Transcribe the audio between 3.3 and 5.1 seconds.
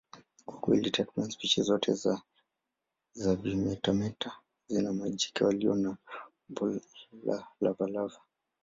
vimetameta zina